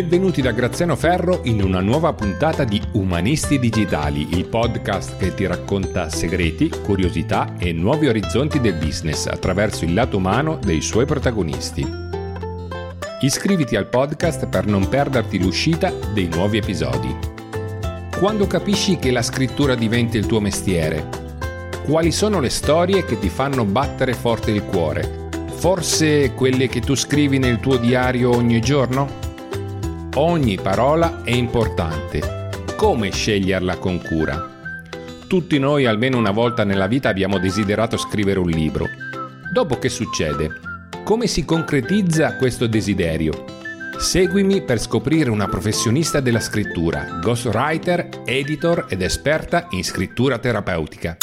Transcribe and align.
Benvenuti 0.00 0.40
da 0.40 0.52
Graziano 0.52 0.96
Ferro 0.96 1.40
in 1.44 1.62
una 1.62 1.80
nuova 1.80 2.14
puntata 2.14 2.64
di 2.64 2.80
Umanisti 2.92 3.58
Digitali, 3.58 4.28
il 4.30 4.46
podcast 4.46 5.18
che 5.18 5.34
ti 5.34 5.44
racconta 5.44 6.08
segreti, 6.08 6.70
curiosità 6.70 7.52
e 7.58 7.72
nuovi 7.72 8.08
orizzonti 8.08 8.60
del 8.60 8.78
business 8.78 9.26
attraverso 9.26 9.84
il 9.84 9.92
lato 9.92 10.16
umano 10.16 10.56
dei 10.56 10.80
suoi 10.80 11.04
protagonisti. 11.04 11.86
Iscriviti 13.20 13.76
al 13.76 13.88
podcast 13.88 14.46
per 14.46 14.64
non 14.64 14.88
perderti 14.88 15.38
l'uscita 15.38 15.92
dei 16.14 16.28
nuovi 16.28 16.56
episodi. 16.56 17.14
Quando 18.18 18.46
capisci 18.46 18.96
che 18.96 19.10
la 19.10 19.22
scrittura 19.22 19.74
diventa 19.74 20.16
il 20.16 20.24
tuo 20.24 20.40
mestiere? 20.40 21.08
Quali 21.84 22.10
sono 22.10 22.40
le 22.40 22.48
storie 22.48 23.04
che 23.04 23.18
ti 23.18 23.28
fanno 23.28 23.66
battere 23.66 24.14
forte 24.14 24.50
il 24.50 24.64
cuore? 24.64 25.28
Forse 25.56 26.32
quelle 26.32 26.68
che 26.68 26.80
tu 26.80 26.94
scrivi 26.94 27.36
nel 27.36 27.60
tuo 27.60 27.76
diario 27.76 28.34
ogni 28.34 28.62
giorno? 28.62 29.28
Ogni 30.16 30.58
parola 30.60 31.22
è 31.22 31.30
importante. 31.30 32.48
Come 32.76 33.12
sceglierla 33.12 33.78
con 33.78 34.02
cura? 34.02 34.44
Tutti 35.28 35.56
noi 35.60 35.86
almeno 35.86 36.18
una 36.18 36.32
volta 36.32 36.64
nella 36.64 36.88
vita 36.88 37.08
abbiamo 37.08 37.38
desiderato 37.38 37.96
scrivere 37.96 38.40
un 38.40 38.48
libro. 38.48 38.86
Dopo 39.52 39.78
che 39.78 39.88
succede? 39.88 40.50
Come 41.04 41.28
si 41.28 41.44
concretizza 41.44 42.36
questo 42.38 42.66
desiderio? 42.66 43.44
Seguimi 43.98 44.62
per 44.62 44.80
scoprire 44.80 45.30
una 45.30 45.46
professionista 45.46 46.18
della 46.18 46.40
scrittura, 46.40 47.20
ghostwriter, 47.22 48.08
editor 48.24 48.86
ed 48.88 49.02
esperta 49.02 49.68
in 49.70 49.84
scrittura 49.84 50.38
terapeutica. 50.38 51.16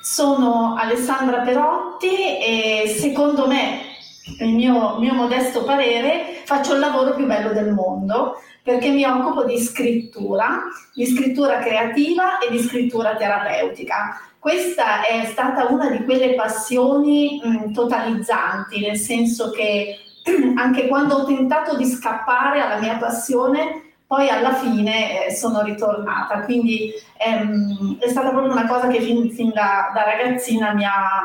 Sono 0.00 0.74
Alessandra 0.76 1.42
Perotti 1.42 2.40
e 2.40 2.96
secondo 2.98 3.46
me 3.46 3.97
il 4.40 4.54
mio, 4.54 4.98
mio 4.98 5.14
modesto 5.14 5.64
parere, 5.64 6.42
faccio 6.44 6.74
il 6.74 6.80
lavoro 6.80 7.14
più 7.14 7.26
bello 7.26 7.52
del 7.52 7.72
mondo 7.72 8.36
perché 8.68 8.90
mi 8.90 9.02
occupo 9.04 9.44
di 9.44 9.58
scrittura, 9.58 10.60
di 10.92 11.06
scrittura 11.06 11.58
creativa 11.58 12.38
e 12.38 12.50
di 12.50 12.58
scrittura 12.58 13.16
terapeutica. 13.16 14.20
Questa 14.38 15.06
è 15.06 15.24
stata 15.24 15.68
una 15.68 15.88
di 15.88 16.04
quelle 16.04 16.34
passioni 16.34 17.40
mh, 17.42 17.72
totalizzanti, 17.72 18.80
nel 18.80 18.98
senso 18.98 19.50
che 19.50 19.96
anche 20.56 20.86
quando 20.86 21.14
ho 21.14 21.24
tentato 21.24 21.76
di 21.76 21.86
scappare 21.86 22.60
alla 22.60 22.78
mia 22.78 22.98
passione, 22.98 23.94
poi 24.06 24.28
alla 24.28 24.52
fine 24.52 25.26
eh, 25.26 25.34
sono 25.34 25.62
ritornata. 25.62 26.40
Quindi 26.40 26.92
ehm, 27.16 27.98
è 28.00 28.08
stata 28.08 28.30
proprio 28.30 28.52
una 28.52 28.66
cosa 28.66 28.88
che 28.88 29.00
fin, 29.00 29.30
fin 29.30 29.50
da, 29.50 29.90
da 29.94 30.04
ragazzina 30.04 30.74
mi 30.74 30.84
ha, 30.84 31.22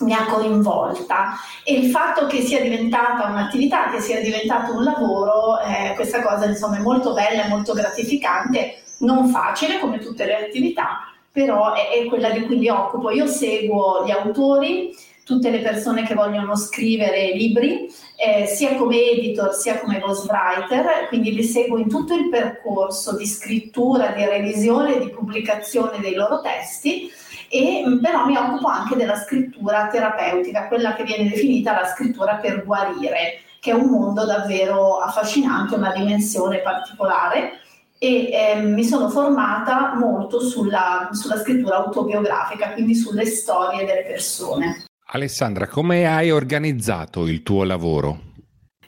mi 0.00 0.12
ha 0.12 0.26
coinvolta. 0.26 1.34
E 1.64 1.74
il 1.74 1.90
fatto 1.90 2.26
che 2.26 2.42
sia 2.42 2.60
diventata 2.60 3.28
un'attività, 3.28 3.90
che 3.90 4.00
sia 4.00 4.20
diventato 4.20 4.74
un 4.74 4.84
lavoro, 4.84 5.60
eh, 5.60 5.94
questa 5.94 6.22
cosa 6.22 6.46
insomma 6.46 6.78
è 6.78 6.80
molto 6.82 7.12
bella 7.12 7.44
e 7.44 7.48
molto 7.48 7.72
gratificante, 7.72 8.82
non 8.98 9.28
facile 9.28 9.78
come 9.78 9.98
tutte 9.98 10.24
le 10.24 10.46
attività, 10.46 11.12
però 11.30 11.74
è, 11.74 11.90
è 11.90 12.04
quella 12.06 12.30
di 12.30 12.44
cui 12.46 12.56
mi 12.56 12.68
occupo. 12.68 13.10
Io 13.10 13.26
seguo 13.26 14.04
gli 14.04 14.10
autori, 14.10 14.94
tutte 15.24 15.50
le 15.50 15.58
persone 15.58 16.04
che 16.04 16.14
vogliono 16.14 16.56
scrivere 16.56 17.32
libri, 17.32 17.92
eh, 18.16 18.46
sia 18.46 18.76
come 18.76 18.96
editor 19.10 19.52
sia 19.52 19.80
come 19.80 19.98
ghostwriter, 19.98 21.08
quindi 21.08 21.34
li 21.34 21.42
seguo 21.42 21.78
in 21.78 21.88
tutto 21.88 22.14
il 22.14 22.28
percorso 22.28 23.16
di 23.16 23.26
scrittura, 23.26 24.12
di 24.12 24.24
revisione 24.24 25.00
di 25.00 25.10
pubblicazione 25.10 25.98
dei 25.98 26.14
loro 26.14 26.40
testi 26.40 27.10
e 27.48 27.84
mm, 27.86 27.98
però 27.98 28.26
mi 28.26 28.36
occupo 28.36 28.68
anche 28.68 28.96
della 28.96 29.16
scrittura 29.16 29.88
terapeutica, 29.88 30.68
quella 30.68 30.94
che 30.94 31.04
viene 31.04 31.28
definita 31.28 31.72
la 31.72 31.86
scrittura 31.86 32.36
per 32.36 32.64
guarire, 32.64 33.40
che 33.60 33.70
è 33.70 33.74
un 33.74 33.90
mondo 33.90 34.24
davvero 34.24 34.98
affascinante, 34.98 35.74
una 35.74 35.92
dimensione 35.92 36.58
particolare 36.58 37.60
e 37.98 38.30
eh, 38.30 38.60
mi 38.60 38.84
sono 38.84 39.08
formata 39.08 39.94
molto 39.94 40.40
sulla, 40.40 41.08
sulla 41.12 41.38
scrittura 41.38 41.76
autobiografica, 41.76 42.72
quindi 42.72 42.94
sulle 42.94 43.24
storie 43.26 43.84
delle 43.84 44.04
persone. 44.04 44.84
Alessandra, 45.08 45.66
come 45.66 46.06
hai 46.06 46.30
organizzato 46.30 47.26
il 47.26 47.42
tuo 47.42 47.64
lavoro? 47.64 48.34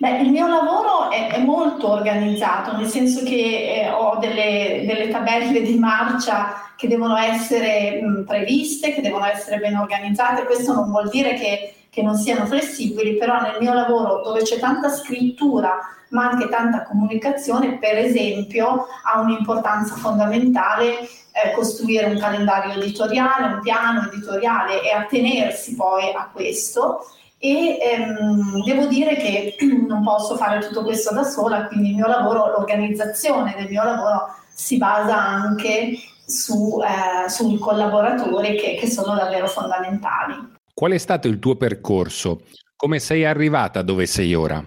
Beh, 0.00 0.20
il 0.20 0.30
mio 0.30 0.46
lavoro 0.46 1.10
è, 1.10 1.32
è, 1.32 1.42
molto 1.42 1.90
organizzato, 1.90 2.76
nel 2.76 2.86
senso 2.86 3.24
che 3.24 3.82
eh, 3.82 3.90
ho 3.90 4.16
delle, 4.18 4.84
delle, 4.86 5.08
tabelle 5.08 5.60
di 5.60 5.76
marcia 5.76 6.72
che 6.76 6.86
devono 6.86 7.16
essere 7.16 8.00
mh, 8.00 8.24
previste, 8.24 8.92
che 8.92 9.00
devono 9.00 9.24
essere 9.24 9.58
ben 9.58 9.76
organizzate. 9.76 10.44
Questo 10.44 10.72
non 10.72 10.88
vuol 10.88 11.08
dire 11.08 11.34
che, 11.34 11.74
che 11.90 12.02
non 12.02 12.14
siano 12.14 12.46
flessibili, 12.46 13.16
però 13.16 13.40
nel 13.40 13.56
mio 13.58 13.72
lavoro 13.74 14.22
dove 14.22 14.42
c'è 14.42 14.60
tanta 14.60 14.88
scrittura 14.88 15.78
ma 16.10 16.28
anche 16.28 16.48
tanta 16.48 16.84
comunicazione, 16.84 17.76
per 17.78 17.98
esempio, 17.98 18.86
ha 19.02 19.20
un'importanza 19.20 19.96
fondamentale 19.96 21.00
eh, 21.00 21.52
costruire 21.54 22.06
un 22.06 22.18
calendario 22.18 22.80
editoriale, 22.80 23.54
un 23.54 23.60
piano 23.60 24.08
editoriale 24.10 24.80
e 24.82 24.90
attenersi 24.90 25.74
poi 25.74 26.12
a 26.14 26.30
questo 26.32 27.04
e 27.38 27.78
ehm, 27.80 28.64
devo 28.64 28.86
dire 28.86 29.16
che 29.16 29.56
non 29.86 30.02
posso 30.02 30.36
fare 30.36 30.60
tutto 30.66 30.82
questo 30.82 31.14
da 31.14 31.22
sola, 31.22 31.66
quindi 31.66 31.90
il 31.90 31.94
mio 31.96 32.06
lavoro, 32.06 32.50
l'organizzazione 32.50 33.54
del 33.56 33.68
mio 33.68 33.84
lavoro 33.84 34.34
si 34.52 34.76
basa 34.76 35.16
anche 35.16 35.92
su, 36.26 36.80
eh, 36.82 37.28
sui 37.28 37.58
collaboratori 37.58 38.56
che, 38.56 38.76
che 38.78 38.90
sono 38.90 39.14
davvero 39.14 39.46
fondamentali. 39.46 40.56
Qual 40.74 40.92
è 40.92 40.98
stato 40.98 41.28
il 41.28 41.38
tuo 41.38 41.56
percorso? 41.56 42.42
Come 42.76 42.98
sei 42.98 43.24
arrivata 43.24 43.82
dove 43.82 44.06
sei 44.06 44.34
ora? 44.34 44.64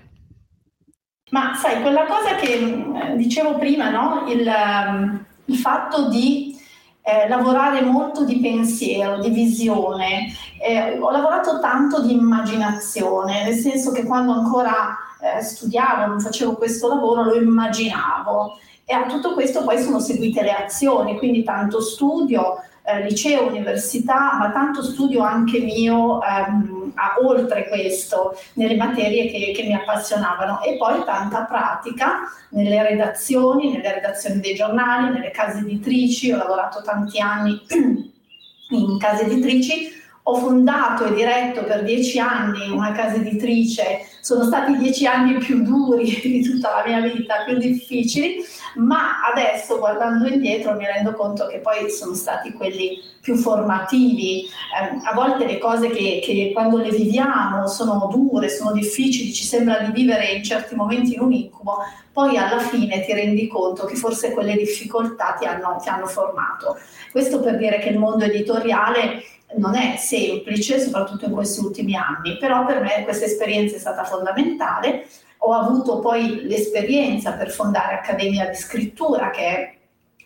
Ma 1.31 1.55
sai, 1.55 1.81
quella 1.81 2.05
cosa 2.05 2.35
che 2.35 2.53
eh, 2.53 3.15
dicevo 3.15 3.57
prima, 3.57 3.89
no? 3.89 4.25
il, 4.27 4.45
ehm, 4.45 5.25
il 5.45 5.55
fatto 5.55 6.09
di 6.09 6.57
eh, 7.01 7.27
lavorare 7.27 7.81
molto 7.81 8.23
di 8.23 8.39
pensiero, 8.39 9.19
di 9.19 9.29
visione, 9.29 10.33
eh, 10.61 10.97
ho 10.99 11.09
lavorato 11.09 11.59
tanto 11.59 12.01
di 12.01 12.13
immaginazione, 12.13 13.43
nel 13.43 13.55
senso 13.55 13.91
che 13.91 14.03
quando 14.03 14.33
ancora 14.33 14.97
eh, 15.19 15.41
studiavo, 15.41 16.05
non 16.05 16.19
facevo 16.19 16.55
questo 16.55 16.87
lavoro, 16.87 17.23
lo 17.23 17.35
immaginavo. 17.35 18.57
E 18.85 18.93
a 18.93 19.05
tutto 19.05 19.33
questo 19.33 19.63
poi 19.63 19.81
sono 19.81 19.99
seguite 19.99 20.41
le 20.41 20.51
azioni, 20.51 21.17
quindi 21.17 21.43
tanto 21.43 21.79
studio, 21.79 22.57
eh, 22.91 23.03
liceo, 23.03 23.47
università, 23.47 24.37
ma 24.37 24.51
tanto 24.51 24.83
studio 24.83 25.21
anche 25.21 25.59
mio 25.59 26.21
ehm, 26.21 26.91
a, 26.95 27.15
oltre 27.21 27.67
questo, 27.67 28.37
nelle 28.53 28.75
materie 28.75 29.29
che, 29.29 29.51
che, 29.55 29.63
mi 29.63 29.73
appassionavano. 29.73 30.61
E 30.61 30.77
poi 30.77 31.03
tanta 31.05 31.43
pratica 31.43 32.19
nelle 32.49 32.81
redazioni, 32.83 33.71
nelle 33.71 33.93
redazioni 33.95 34.39
dei 34.39 34.55
giornali, 34.55 35.13
nelle 35.13 35.31
case 35.31 35.59
editrici, 35.59 36.31
ho 36.31 36.37
lavorato 36.37 36.81
tanti 36.81 37.19
anni 37.19 37.61
in 38.69 38.97
case 38.99 39.23
editrici. 39.23 39.99
Ho 40.25 40.35
fondato 40.35 41.05
e 41.05 41.15
diretto 41.15 41.63
per 41.63 41.83
dieci 41.83 42.19
anni 42.19 42.69
una 42.69 42.91
casa 42.91 43.15
editrice, 43.15 44.05
sono 44.21 44.43
stati 44.43 44.77
dieci 44.77 45.07
anni 45.07 45.39
più 45.39 45.63
duri 45.63 46.05
di 46.21 46.43
tutta 46.43 46.75
la 46.75 46.83
mia 46.85 47.01
vita, 47.11 47.43
più 47.43 47.57
difficili, 47.57 48.35
ma 48.75 49.21
adesso 49.31 49.77
guardando 49.77 50.27
indietro 50.27 50.75
mi 50.75 50.85
rendo 50.85 51.13
conto 51.13 51.47
che 51.47 51.59
poi 51.59 51.89
sono 51.89 52.13
stati 52.13 52.53
quelli 52.53 52.99
più 53.21 53.35
formativi. 53.35 54.43
Eh, 54.43 54.99
a 55.03 55.13
volte 55.13 55.45
le 55.45 55.57
cose 55.57 55.89
che, 55.89 56.21
che, 56.23 56.51
quando 56.53 56.77
le 56.77 56.89
viviamo 56.89 57.67
sono 57.67 58.07
dure, 58.11 58.49
sono 58.49 58.71
difficili, 58.71 59.33
ci 59.33 59.43
sembra 59.43 59.79
di 59.79 59.91
vivere 59.91 60.31
in 60.31 60.43
certi 60.43 60.75
momenti 60.75 61.13
in 61.13 61.21
un 61.21 61.31
incubo, 61.31 61.77
poi 62.11 62.37
alla 62.37 62.59
fine 62.59 63.03
ti 63.05 63.13
rendi 63.13 63.47
conto 63.47 63.85
che 63.85 63.95
forse 63.95 64.31
quelle 64.31 64.55
difficoltà 64.55 65.35
ti 65.39 65.45
hanno, 65.45 65.77
ti 65.81 65.89
hanno 65.89 66.07
formato. 66.07 66.77
Questo 67.11 67.39
per 67.39 67.57
dire 67.57 67.79
che 67.79 67.89
il 67.89 67.99
mondo 67.99 68.25
editoriale 68.25 69.23
non 69.55 69.75
è 69.75 69.97
semplice, 69.97 70.79
soprattutto 70.79 71.25
in 71.25 71.31
questi 71.31 71.59
ultimi 71.59 71.95
anni, 71.95 72.37
però 72.37 72.65
per 72.65 72.81
me 72.81 73.03
questa 73.03 73.25
esperienza 73.25 73.75
è 73.75 73.79
stata 73.79 74.03
fondamentale. 74.03 75.07
Ho 75.43 75.53
avuto 75.53 75.99
poi 75.99 76.43
l'esperienza 76.43 77.33
per 77.33 77.49
fondare 77.49 77.95
Accademia 77.95 78.47
di 78.47 78.55
Scrittura, 78.55 79.31
che 79.31 79.41
è 79.41 79.75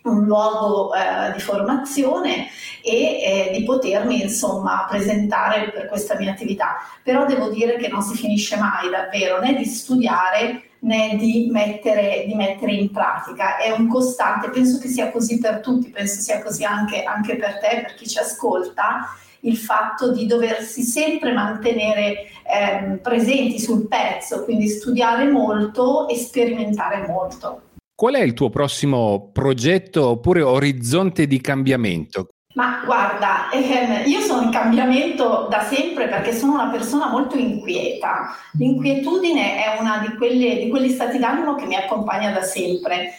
un 0.02 0.24
luogo 0.24 0.94
eh, 0.94 1.32
di 1.32 1.40
formazione 1.40 2.48
e 2.82 2.92
eh, 2.92 3.50
di 3.56 3.64
potermi 3.64 4.22
insomma 4.22 4.86
presentare 4.88 5.70
per 5.70 5.88
questa 5.88 6.16
mia 6.16 6.32
attività. 6.32 6.76
Però 7.02 7.24
devo 7.24 7.48
dire 7.48 7.76
che 7.76 7.88
non 7.88 8.02
si 8.02 8.14
finisce 8.14 8.56
mai 8.56 8.90
davvero 8.90 9.40
né 9.40 9.54
di 9.54 9.64
studiare 9.64 10.62
né 10.80 11.16
di 11.16 11.48
mettere, 11.50 12.24
di 12.26 12.34
mettere 12.34 12.72
in 12.72 12.90
pratica. 12.90 13.56
È 13.56 13.70
un 13.70 13.88
costante, 13.88 14.50
penso 14.50 14.78
che 14.78 14.88
sia 14.88 15.10
così 15.10 15.38
per 15.38 15.60
tutti, 15.60 15.88
penso 15.88 16.20
sia 16.20 16.42
così 16.42 16.64
anche, 16.64 17.02
anche 17.02 17.36
per 17.36 17.58
te, 17.58 17.80
per 17.82 17.94
chi 17.94 18.06
ci 18.06 18.18
ascolta 18.18 19.16
il 19.40 19.56
fatto 19.56 20.12
di 20.12 20.26
doversi 20.26 20.82
sempre 20.82 21.32
mantenere 21.32 22.26
eh, 22.44 22.98
presenti 23.02 23.58
sul 23.58 23.86
pezzo, 23.88 24.44
quindi 24.44 24.68
studiare 24.68 25.30
molto 25.30 26.08
e 26.08 26.16
sperimentare 26.16 27.06
molto. 27.06 27.62
Qual 27.94 28.14
è 28.14 28.20
il 28.20 28.34
tuo 28.34 28.50
prossimo 28.50 29.30
progetto 29.32 30.08
oppure 30.08 30.42
orizzonte 30.42 31.26
di 31.26 31.40
cambiamento? 31.40 32.28
Ma 32.56 32.82
guarda, 32.84 33.50
ehm, 33.50 34.06
io 34.06 34.20
sono 34.20 34.42
in 34.42 34.50
cambiamento 34.50 35.46
da 35.50 35.60
sempre 35.62 36.08
perché 36.08 36.32
sono 36.32 36.54
una 36.54 36.68
persona 36.70 37.08
molto 37.08 37.36
inquieta. 37.36 38.34
L'inquietudine 38.58 39.62
è 39.62 39.78
una 39.78 39.98
di, 39.98 40.62
di 40.62 40.68
quegli 40.70 40.88
stati 40.88 41.18
d'animo 41.18 41.54
che 41.54 41.66
mi 41.66 41.74
accompagna 41.76 42.30
da 42.32 42.42
sempre. 42.42 43.18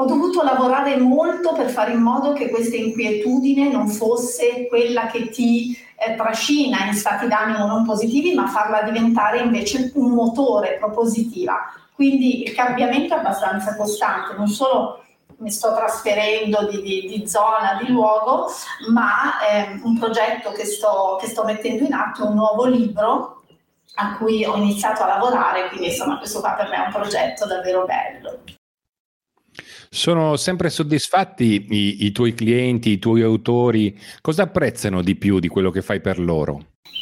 Ho 0.00 0.04
dovuto 0.04 0.44
lavorare 0.44 0.96
molto 0.96 1.52
per 1.54 1.70
fare 1.70 1.90
in 1.90 2.00
modo 2.00 2.32
che 2.32 2.50
questa 2.50 2.76
inquietudine 2.76 3.68
non 3.68 3.88
fosse 3.88 4.68
quella 4.68 5.06
che 5.06 5.28
ti 5.28 5.76
eh, 5.96 6.14
trascina 6.14 6.84
in 6.86 6.94
stati 6.94 7.26
d'animo 7.26 7.66
non 7.66 7.84
positivi, 7.84 8.32
ma 8.32 8.46
farla 8.46 8.82
diventare 8.82 9.40
invece 9.40 9.90
un 9.96 10.12
motore 10.12 10.76
propositiva. 10.78 11.72
Quindi 11.92 12.44
il 12.44 12.54
cambiamento 12.54 13.14
è 13.14 13.18
abbastanza 13.18 13.74
costante, 13.74 14.36
non 14.36 14.46
solo 14.46 15.02
mi 15.38 15.50
sto 15.50 15.74
trasferendo 15.74 16.68
di, 16.70 16.80
di, 16.80 17.08
di 17.08 17.26
zona, 17.26 17.76
di 17.82 17.90
luogo, 17.90 18.46
ma 18.92 19.40
è 19.40 19.80
un 19.82 19.98
progetto 19.98 20.52
che 20.52 20.64
sto, 20.64 21.18
che 21.20 21.26
sto 21.26 21.42
mettendo 21.42 21.82
in 21.82 21.92
atto, 21.92 22.24
un 22.24 22.34
nuovo 22.34 22.66
libro 22.66 23.42
a 23.94 24.16
cui 24.16 24.44
ho 24.44 24.54
iniziato 24.54 25.02
a 25.02 25.08
lavorare, 25.08 25.68
quindi 25.70 25.88
insomma 25.88 26.18
questo 26.18 26.38
qua 26.38 26.52
per 26.52 26.68
me 26.68 26.76
è 26.76 26.86
un 26.86 26.92
progetto 26.92 27.46
davvero 27.46 27.84
bello. 27.84 28.57
Sono 29.90 30.36
sempre 30.36 30.68
soddisfatti 30.68 31.66
i, 31.70 32.04
i, 32.04 32.12
tuoi 32.12 32.34
clienti, 32.34 32.90
i 32.90 32.98
tuoi 32.98 33.22
autori? 33.22 33.98
Cosa 34.20 34.42
apprezzano 34.42 35.02
di 35.02 35.16
più 35.16 35.38
di 35.38 35.48
quello 35.48 35.70
che 35.70 35.82
fai 35.82 36.00
per 36.00 36.18
loro? 36.18 36.60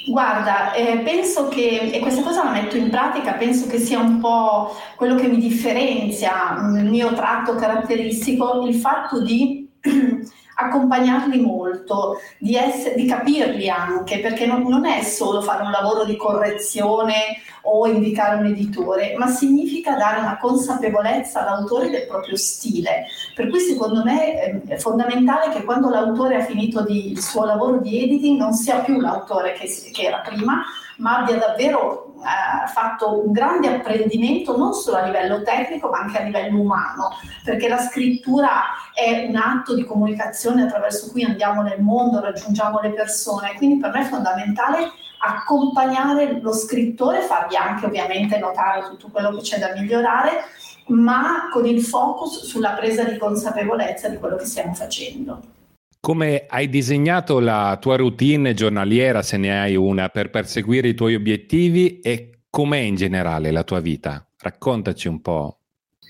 Guarda, 0.08 0.72
eh, 0.72 0.98
penso 0.98 1.48
che, 1.48 1.90
e 1.92 1.98
questa 1.98 2.22
cosa 2.22 2.44
la 2.44 2.52
metto 2.52 2.76
in 2.76 2.90
pratica, 2.90 3.32
penso 3.32 3.66
che 3.66 3.78
sia 3.78 3.98
un 3.98 4.20
po' 4.20 4.76
quello 4.94 5.16
che 5.16 5.26
mi 5.26 5.38
differenzia, 5.38 6.56
il 6.78 6.88
mio 6.88 7.12
tratto 7.14 7.56
caratteristico, 7.56 8.64
il 8.66 8.74
fatto 8.76 9.20
di 9.22 9.68
accompagnarli 10.58 11.40
molto, 11.40 12.18
di, 12.38 12.56
essere, 12.56 12.94
di 12.94 13.06
capirli 13.06 13.68
anche, 13.68 14.20
perché 14.20 14.46
non, 14.46 14.62
non, 14.62 14.86
è 14.86 15.02
solo 15.02 15.42
fare 15.42 15.62
un 15.62 15.70
lavoro 15.70 16.04
di 16.04 16.16
correzione 16.16 17.14
o 17.62 17.86
indicare 17.86 18.36
un 18.36 18.46
editore, 18.46 19.14
ma 19.18 19.26
significa 19.26 19.96
dare 19.96 20.20
una 20.20 20.38
consapevolezza 20.38 21.40
all'autore 21.40 21.90
del 21.90 22.06
proprio 22.06 22.36
stile. 22.36 23.06
Per 23.34 23.50
cui 23.50 23.60
secondo 23.60 24.02
me 24.02 24.42
ehm, 24.42 24.66
è 24.68 24.76
fondamentale 24.76 25.52
che 25.52 25.64
quando 25.64 25.90
l'autore 25.90 26.36
ha 26.36 26.44
finito 26.44 26.82
di, 26.82 27.10
il 27.10 27.20
suo 27.20 27.44
lavoro 27.44 27.78
di 27.78 28.02
editing 28.02 28.38
non 28.38 28.54
sia 28.54 28.78
più 28.78 28.98
l'autore 28.98 29.52
che, 29.52 29.68
che 29.92 30.02
era 30.02 30.20
prima, 30.20 30.62
ma 30.98 31.18
abbia 31.18 31.36
davvero 31.36 32.14
eh, 32.16 32.66
fatto 32.68 33.24
un 33.26 33.32
grande 33.32 33.68
apprendimento 33.68 34.56
non 34.56 34.72
solo 34.72 34.96
a 34.96 35.04
livello 35.04 35.42
tecnico 35.42 35.88
ma 35.88 35.98
anche 35.98 36.18
a 36.18 36.22
livello 36.22 36.60
umano, 36.60 37.10
perché 37.44 37.68
la 37.68 37.78
scrittura 37.78 38.62
è 38.94 39.26
un 39.28 39.36
atto 39.36 39.74
di 39.74 39.84
comunicazione 39.84 40.45
attraverso 40.50 41.10
cui 41.10 41.24
andiamo 41.24 41.62
nel 41.62 41.80
mondo, 41.80 42.20
raggiungiamo 42.20 42.80
le 42.80 42.90
persone, 42.90 43.54
quindi 43.56 43.78
per 43.78 43.92
me 43.92 44.00
è 44.00 44.04
fondamentale 44.04 44.90
accompagnare 45.18 46.40
lo 46.40 46.52
scrittore, 46.52 47.20
fargli 47.20 47.56
anche 47.56 47.86
ovviamente 47.86 48.38
notare 48.38 48.82
tutto 48.88 49.08
quello 49.08 49.30
che 49.30 49.42
c'è 49.42 49.58
da 49.58 49.72
migliorare, 49.74 50.44
ma 50.88 51.48
con 51.50 51.66
il 51.66 51.82
focus 51.82 52.44
sulla 52.44 52.70
presa 52.70 53.04
di 53.04 53.16
consapevolezza 53.16 54.08
di 54.08 54.18
quello 54.18 54.36
che 54.36 54.44
stiamo 54.44 54.74
facendo. 54.74 55.40
Come 56.00 56.46
hai 56.48 56.68
disegnato 56.68 57.40
la 57.40 57.76
tua 57.80 57.96
routine 57.96 58.54
giornaliera, 58.54 59.22
se 59.22 59.36
ne 59.36 59.60
hai 59.60 59.74
una, 59.74 60.08
per 60.08 60.30
perseguire 60.30 60.88
i 60.88 60.94
tuoi 60.94 61.16
obiettivi 61.16 61.98
e 61.98 62.42
com'è 62.48 62.78
in 62.78 62.94
generale 62.94 63.50
la 63.50 63.64
tua 63.64 63.80
vita? 63.80 64.24
Raccontaci 64.38 65.08
un 65.08 65.20
po'. 65.20 65.58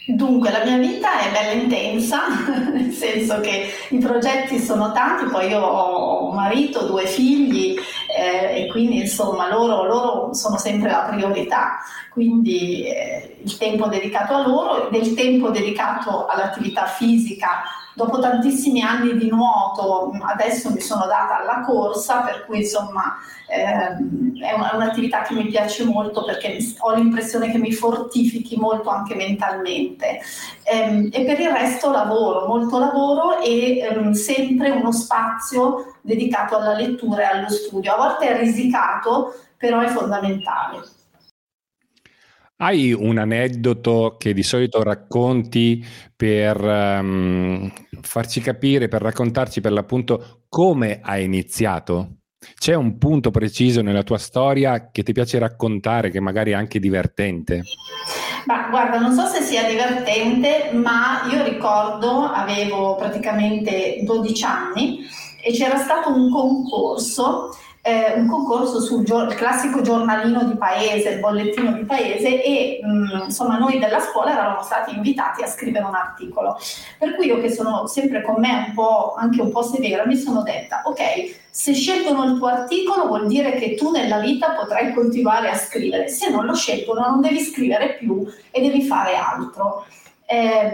Dunque, 0.08 0.53
la 0.53 0.62
mia 0.64 0.79
vita 0.79 1.19
è 1.19 1.32
bella 1.32 1.61
intensa, 1.61 2.29
nel 2.73 2.93
senso 2.93 3.41
che 3.41 3.67
i 3.88 3.99
progetti 3.99 4.61
sono 4.61 4.93
tanti, 4.93 5.25
poi 5.25 5.49
io 5.49 5.61
ho 5.61 6.29
un 6.29 6.35
marito, 6.37 6.87
due 6.87 7.06
figli 7.06 7.76
eh, 8.17 8.62
e 8.62 8.69
quindi 8.69 9.00
insomma 9.00 9.50
loro, 9.50 9.85
loro, 9.85 10.32
sono 10.32 10.58
sempre 10.58 10.91
la 10.91 11.08
priorità, 11.11 11.79
quindi 12.12 12.85
eh, 12.85 13.38
il 13.43 13.56
tempo 13.56 13.88
dedicato 13.88 14.35
a 14.35 14.47
loro, 14.47 14.88
del 14.93 15.12
tempo 15.14 15.50
dedicato 15.50 16.26
all'attività 16.26 16.87
fisica 16.87 17.64
dopo 17.96 18.19
tantissimi 18.19 18.82
anni 18.82 19.16
di 19.16 19.28
nuoto 19.28 20.12
adesso 20.20 20.70
mi 20.70 20.81
sono 20.81 21.06
data 21.06 21.40
alla 21.40 21.62
corsa, 21.62 22.20
per 22.20 22.44
cui 22.44 22.58
insomma 22.58 23.16
ehm, 23.48 24.38
è 24.38 24.52
un'attività 24.52 25.22
che 25.22 25.32
mi 25.32 25.46
piace 25.46 25.82
molto 25.84 26.22
perché 26.22 26.58
ho 26.78 26.93
l'impressione 26.93 27.50
che 27.50 27.56
mi 27.56 27.72
fortifichi 27.72 28.56
molto 28.56 28.90
anche 28.90 29.14
mentalmente. 29.14 30.20
Ehm, 30.64 31.08
e 31.10 31.25
per 31.25 31.40
il 31.40 31.48
resto 31.48 31.90
lavoro, 31.90 32.46
molto 32.46 32.78
lavoro 32.78 33.40
e 33.40 33.78
ehm, 33.78 34.12
sempre 34.12 34.70
uno 34.70 34.93
spazio 34.93 35.96
dedicato 36.02 36.58
alla 36.58 36.75
lettura 36.75 37.22
e 37.22 37.37
allo 37.38 37.48
studio. 37.48 37.94
A 37.94 37.96
volte 37.96 38.28
è 38.28 38.38
risicato, 38.38 39.34
però 39.56 39.81
è 39.81 39.87
fondamentale. 39.87 40.95
Hai 42.58 42.91
un 42.94 43.19
aneddoto 43.19 44.17
che 44.19 44.32
di 44.32 44.43
solito 44.43 44.82
racconti 44.82 45.85
per 46.17 46.58
um, 46.58 47.70
farci 48.00 48.41
capire, 48.41 48.88
per 48.88 49.03
raccontarci 49.03 49.61
per 49.61 49.73
l'appunto 49.73 50.44
come 50.49 51.00
hai 51.03 51.25
iniziato? 51.25 52.20
C'è 52.58 52.73
un 52.73 52.97
punto 52.97 53.31
preciso 53.31 53.82
nella 53.82 54.03
tua 54.03 54.17
storia 54.17 54.91
che 54.91 55.03
ti 55.03 55.12
piace 55.12 55.38
raccontare, 55.38 56.08
che 56.08 56.20
magari 56.20 56.53
è 56.53 56.55
anche 56.55 56.79
divertente? 56.79 57.61
Ma 58.47 58.69
guarda, 58.70 59.00
non 59.00 59.12
so 59.12 59.26
se 59.26 59.43
sia 59.43 59.69
divertente, 59.69 60.70
ma 60.73 61.29
io 61.31 61.44
ricordo, 61.44 62.23
avevo 62.23 62.94
praticamente 62.94 64.00
12 64.03 64.44
anni 64.44 65.00
e 65.43 65.53
c'era 65.53 65.76
stato 65.76 66.08
un 66.08 66.31
concorso 66.31 67.50
eh, 67.87 68.15
un 68.17 68.27
concorso 68.27 68.81
sul 68.81 69.05
gior- 69.05 69.33
classico 69.37 69.81
giornalino 69.81 70.43
di 70.43 70.56
paese, 70.56 71.11
il 71.11 71.21
bollettino 71.21 71.71
di 71.71 71.85
paese 71.85 72.43
e 72.43 72.81
mh, 72.83 72.88
mm, 72.88 73.21
insomma 73.27 73.59
noi 73.59 73.79
della 73.79 74.00
scuola 74.00 74.33
eravamo 74.33 74.62
stati 74.65 74.93
invitati 74.97 75.44
a 75.44 75.47
scrivere 75.47 75.85
un 75.85 75.94
articolo. 75.94 76.59
Per 76.99 77.15
cui 77.15 77.27
io 77.27 77.41
che 77.41 77.49
sono 77.49 77.87
sempre 77.87 78.23
con 78.23 78.41
me 78.41 78.67
un 78.67 78.75
po', 78.75 79.15
anche 79.17 79.41
un 79.41 79.53
po' 79.53 79.62
severa, 79.62 80.05
mi 80.05 80.17
sono 80.17 80.43
detta, 80.43 80.83
ok, 80.85 81.44
se 81.49 81.75
scelgono 81.75 82.25
il 82.25 82.38
tuo 82.38 82.49
articolo 82.49 83.06
vuol 83.06 83.29
dire 83.29 83.53
che 83.53 83.77
tu 83.77 83.93
nella 83.93 84.19
vita 84.19 84.50
potrai 84.50 84.93
continuare 84.93 85.49
a 85.49 85.56
scrivere, 85.56 86.09
se 86.09 86.29
non 86.29 86.44
lo 86.44 86.56
scelgono 86.56 87.06
non 87.06 87.21
devi 87.21 87.39
scrivere 87.39 87.94
più 87.94 88.27
e 88.50 88.61
devi 88.61 88.82
fare 88.82 89.15
altro. 89.15 89.87
Eh, 90.29 90.73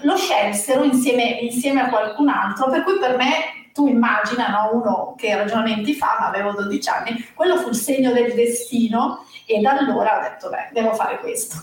lo 0.00 0.16
scelsero 0.16 0.82
insieme, 0.82 1.24
insieme 1.42 1.82
a 1.82 1.88
qualcun 1.90 2.30
altro, 2.30 2.70
per 2.70 2.84
cui 2.84 2.98
per 2.98 3.18
me 3.18 3.63
tu 3.74 3.88
immagina 3.88 4.48
no, 4.50 4.70
uno 4.72 5.14
che 5.16 5.34
ragionamenti 5.34 5.94
fa, 5.94 6.16
ma 6.20 6.28
avevo 6.28 6.52
12 6.52 6.88
anni, 6.88 7.28
quello 7.34 7.56
fu 7.56 7.70
il 7.70 7.74
segno 7.74 8.12
del 8.12 8.32
destino 8.32 9.26
e 9.46 9.60
da 9.60 9.76
allora 9.76 10.18
ho 10.18 10.22
detto, 10.22 10.48
beh, 10.48 10.70
devo 10.72 10.94
fare 10.94 11.18
questo. 11.18 11.56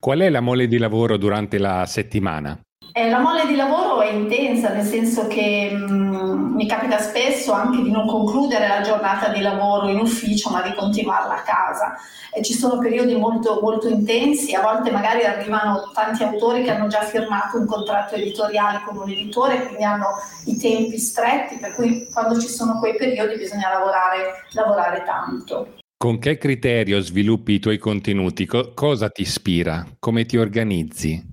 Qual 0.00 0.18
è 0.20 0.30
la 0.30 0.40
mole 0.40 0.66
di 0.66 0.78
lavoro 0.78 1.18
durante 1.18 1.58
la 1.58 1.84
settimana? 1.84 2.58
Eh, 2.94 3.08
la 3.08 3.20
mole 3.20 3.46
di 3.46 3.56
lavoro 3.56 4.02
è 4.02 4.10
intensa, 4.12 4.68
nel 4.68 4.84
senso 4.84 5.26
che 5.26 5.70
mh, 5.70 5.92
mm, 5.92 6.54
mi 6.54 6.66
capita 6.66 6.98
spesso 6.98 7.52
anche 7.52 7.82
di 7.82 7.90
non 7.90 8.06
concludere 8.06 8.68
la 8.68 8.82
giornata 8.82 9.28
di 9.28 9.40
lavoro 9.40 9.88
in 9.88 9.98
ufficio, 9.98 10.50
ma 10.50 10.60
di 10.60 10.74
continuarla 10.74 11.36
a 11.36 11.42
casa. 11.42 11.96
E 12.34 12.42
ci 12.42 12.52
sono 12.52 12.78
periodi 12.78 13.14
molto, 13.14 13.60
molto 13.62 13.88
intensi, 13.88 14.54
a 14.54 14.60
volte 14.60 14.90
magari 14.90 15.24
arrivano 15.24 15.90
tanti 15.94 16.22
autori 16.22 16.64
che 16.64 16.70
hanno 16.70 16.88
già 16.88 17.00
firmato 17.00 17.56
un 17.56 17.66
contratto 17.66 18.14
editoriale 18.14 18.82
con 18.84 18.98
un 18.98 19.08
editore, 19.08 19.64
quindi 19.64 19.84
hanno 19.84 20.08
i 20.44 20.58
tempi 20.58 20.98
stretti, 20.98 21.56
per 21.56 21.74
cui 21.74 22.08
quando 22.12 22.38
ci 22.38 22.48
sono 22.48 22.78
quei 22.78 22.94
periodi 22.94 23.38
bisogna 23.38 23.70
lavorare, 23.70 24.44
lavorare 24.50 25.02
tanto. 25.06 25.76
Con 25.96 26.18
che 26.18 26.36
criterio 26.36 27.00
sviluppi 27.00 27.54
i 27.54 27.58
tuoi 27.58 27.78
contenuti? 27.78 28.44
Co- 28.44 28.72
cosa 28.74 29.08
ti 29.08 29.22
ispira? 29.22 29.86
Come 29.98 30.26
ti 30.26 30.36
organizzi? 30.36 31.31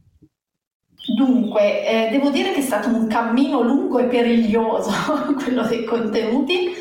Dunque, 1.06 1.86
eh, 1.86 2.10
devo 2.12 2.29
dire 2.29 2.51
che 2.51 2.60
è 2.60 2.63
stato 2.63 2.89
un 2.89 3.08
cammino 3.08 3.62
lungo 3.62 4.00
e 4.00 4.06
periglioso 4.06 4.91
quello 5.41 5.63
dei 5.63 5.84
contenuti, 5.84 6.74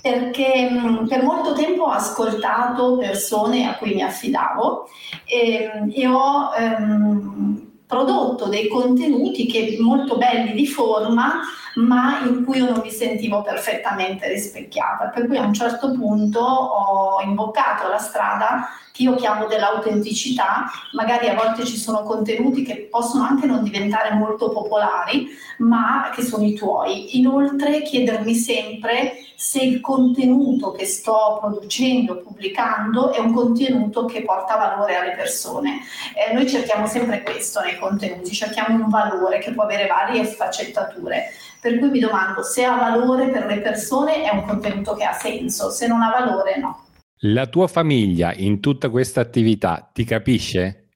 perché 0.00 0.70
mh, 0.70 0.88
mm, 0.88 1.06
per 1.06 1.22
molto 1.22 1.52
tempo 1.52 1.84
ho 1.84 1.90
ascoltato 1.90 2.96
persone 2.96 3.68
a 3.68 3.76
cui 3.76 3.94
mi 3.94 4.02
affidavo 4.02 4.88
e, 5.24 5.70
e 5.92 6.06
ho 6.06 6.52
ehm, 6.56 7.65
prodotto 7.86 8.46
dei 8.46 8.68
contenuti 8.68 9.46
che 9.46 9.76
molto 9.80 10.16
belli 10.16 10.52
di 10.52 10.66
forma, 10.66 11.40
ma 11.76 12.20
in 12.26 12.44
cui 12.44 12.58
io 12.58 12.70
non 12.70 12.80
mi 12.82 12.90
sentivo 12.90 13.42
perfettamente 13.42 14.28
rispecchiata. 14.28 15.06
Per 15.08 15.26
cui 15.26 15.36
a 15.36 15.44
un 15.44 15.54
certo 15.54 15.92
punto 15.92 16.40
ho 16.40 17.20
imboccato 17.22 17.88
la 17.88 17.98
strada 17.98 18.68
che 18.92 19.02
io 19.02 19.14
chiamo 19.14 19.46
dell'autenticità, 19.46 20.64
magari 20.92 21.28
a 21.28 21.34
volte 21.34 21.64
ci 21.64 21.76
sono 21.76 22.02
contenuti 22.02 22.62
che 22.62 22.88
possono 22.90 23.24
anche 23.24 23.46
non 23.46 23.62
diventare 23.62 24.14
molto 24.14 24.48
popolari, 24.48 25.28
ma 25.58 26.10
che 26.14 26.22
sono 26.22 26.44
i 26.44 26.54
tuoi. 26.54 27.18
Inoltre 27.18 27.82
chiedermi 27.82 28.34
sempre 28.34 29.12
se 29.36 29.60
il 29.60 29.80
contenuto 29.80 30.72
che 30.72 30.86
sto 30.86 31.36
producendo, 31.40 32.16
pubblicando, 32.16 33.12
è 33.12 33.18
un 33.18 33.34
contenuto 33.34 34.06
che 34.06 34.22
porta 34.22 34.56
valore 34.56 34.96
alle 34.96 35.14
persone. 35.14 35.80
Eh, 36.14 36.32
noi 36.32 36.48
cerchiamo 36.48 36.86
sempre 36.86 37.22
questo 37.22 37.60
nei 37.60 37.78
contenuti, 37.78 38.32
cerchiamo 38.32 38.82
un 38.82 38.88
valore 38.88 39.38
che 39.38 39.52
può 39.52 39.64
avere 39.64 39.86
varie 39.86 40.24
sfaccettature. 40.24 41.26
Per 41.60 41.78
cui 41.78 41.90
mi 41.90 41.98
domando 41.98 42.42
se 42.42 42.64
ha 42.64 42.76
valore 42.76 43.28
per 43.28 43.46
le 43.46 43.60
persone 43.60 44.22
è 44.22 44.32
un 44.32 44.46
contenuto 44.46 44.94
che 44.94 45.04
ha 45.04 45.12
senso, 45.12 45.70
se 45.70 45.86
non 45.86 46.00
ha 46.00 46.10
valore 46.10 46.58
no. 46.58 46.84
La 47.20 47.46
tua 47.46 47.66
famiglia 47.66 48.32
in 48.34 48.60
tutta 48.60 48.88
questa 48.88 49.20
attività 49.20 49.90
ti 49.92 50.04
capisce? 50.04 50.88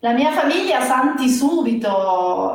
La 0.00 0.12
mia 0.12 0.30
famiglia 0.30 0.80
santi 0.82 1.28
subito, 1.28 2.54